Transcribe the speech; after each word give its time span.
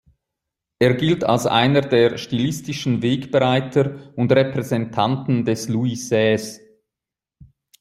Er 0.79 0.95
gilt 0.95 1.23
als 1.23 1.45
einer 1.45 1.81
der 1.81 2.17
stilistischen 2.17 3.03
Wegbereiter 3.03 4.11
und 4.15 4.31
Repräsentanten 4.31 5.45
des 5.45 5.69
Louis-seize. 5.69 6.59